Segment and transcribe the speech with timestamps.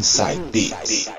[0.00, 1.10] Inside Beats.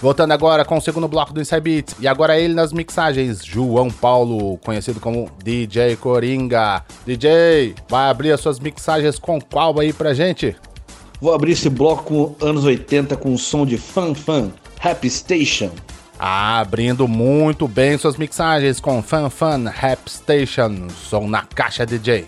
[0.00, 1.96] Voltando agora com o segundo bloco do Inside Beats.
[2.00, 6.82] E agora ele nas mixagens, João Paulo, conhecido como DJ Coringa.
[7.04, 10.56] DJ, vai abrir as suas mixagens com qual aí pra gente?
[11.20, 14.50] Vou abrir esse bloco anos 80 com o som de Fan Fan,
[14.82, 15.70] Happy Station.
[16.24, 20.88] Ah, abrindo muito bem suas mixagens com Fan Fan Rap Station.
[20.88, 22.26] Som na caixa DJ.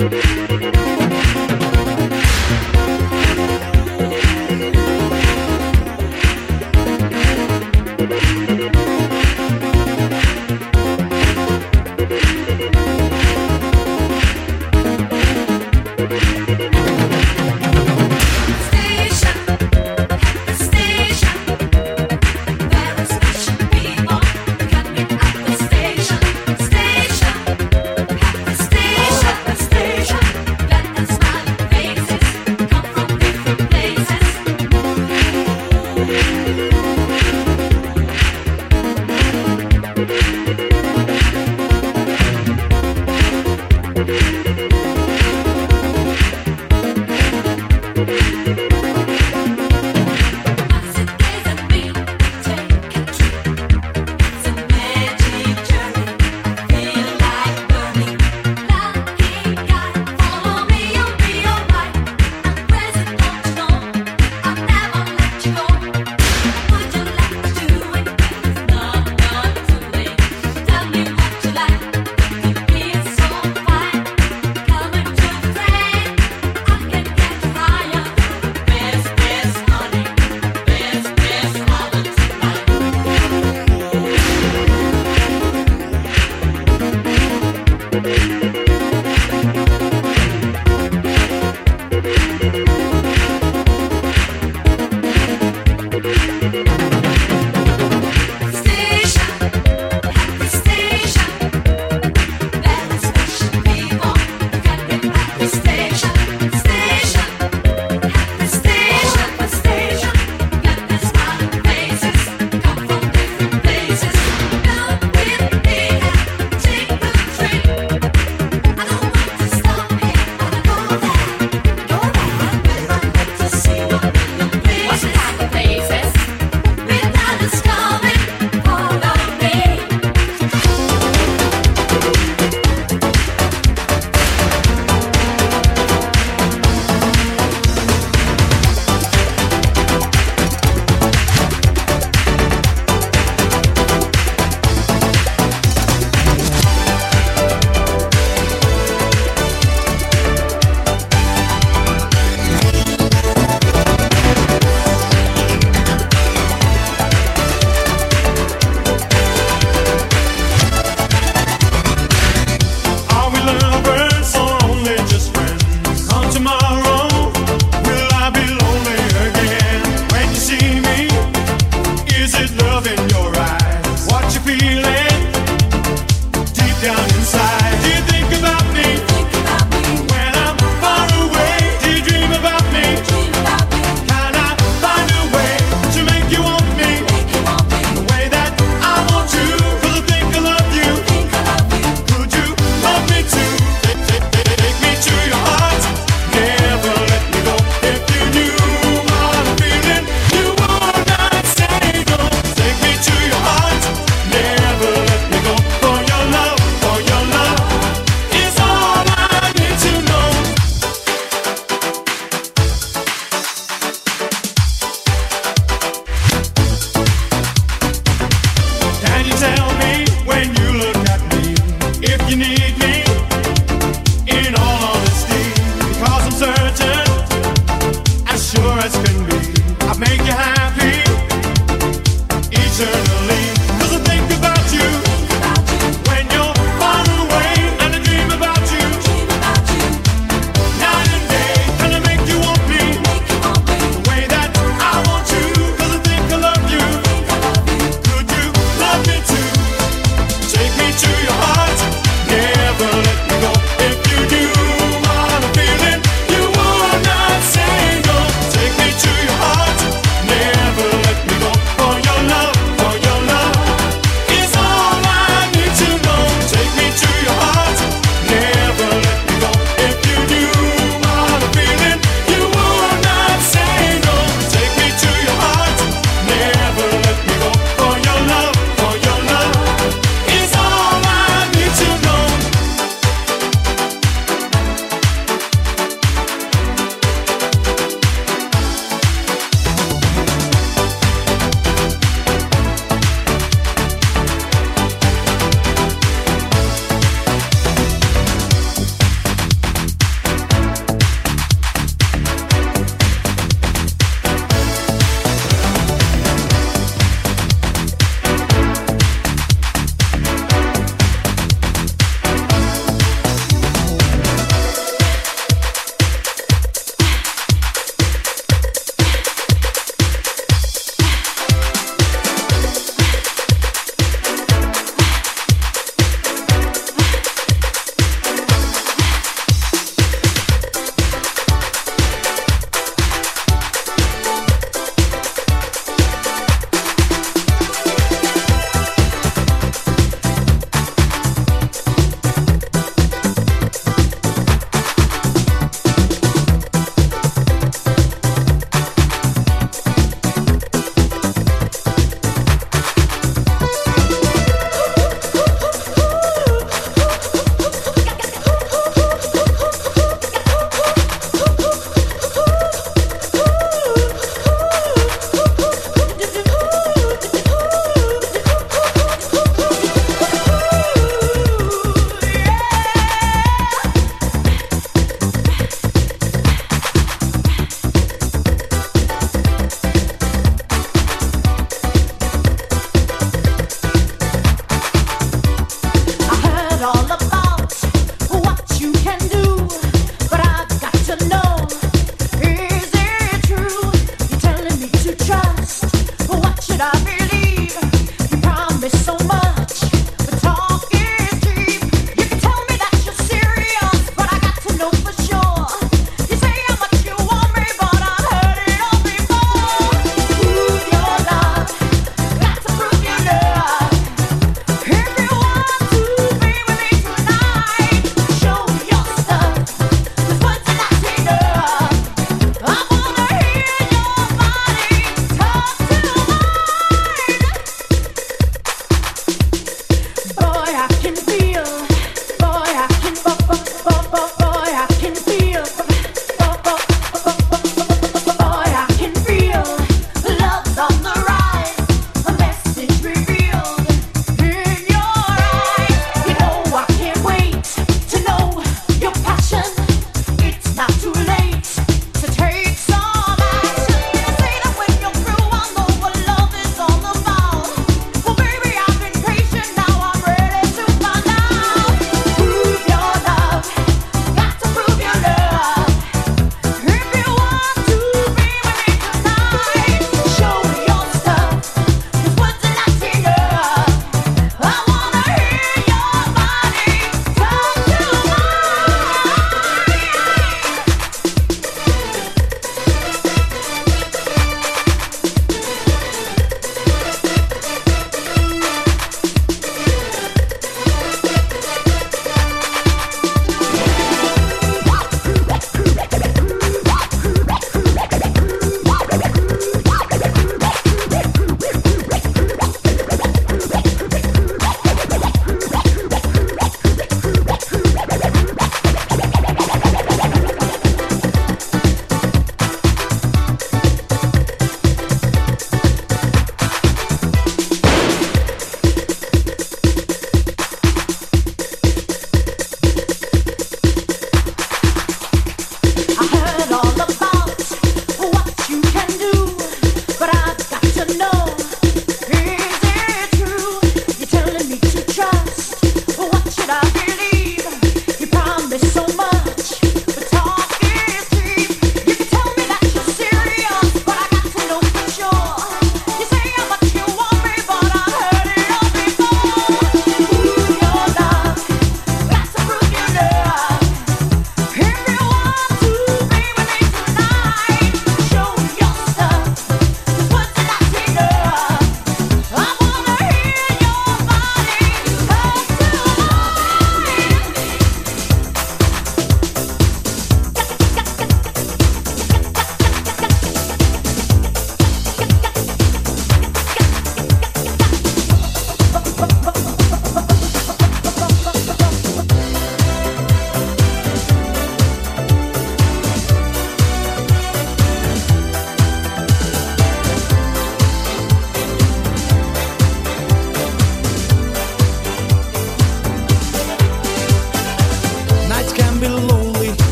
[0.00, 0.39] Coming to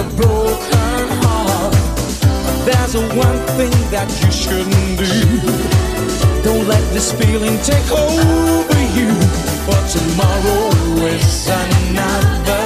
[0.00, 1.74] a broken heart,
[2.64, 6.42] there's one thing that you shouldn't do.
[6.42, 9.12] Don't let this feeling take over you,
[9.66, 10.70] for tomorrow
[11.06, 12.59] is another.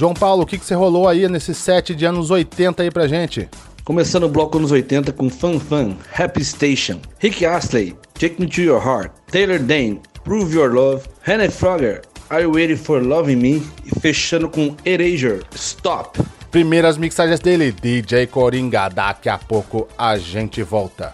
[0.00, 3.06] João Paulo, o que, que você rolou aí nesse set de anos 80 aí pra
[3.06, 3.46] gente?
[3.84, 8.62] Começando o bloco anos 80 com Fan Fan, Happy Station, Rick Astley, Take Me To
[8.62, 13.62] Your Heart, Taylor Dane, Prove Your Love, Hannah Frogger, Are You Waiting For Loving Me
[13.84, 16.18] e fechando com Erasure, Stop.
[16.50, 18.88] Primeiras mixagens dele, DJ Coringa.
[18.88, 21.12] Daqui a pouco a gente volta.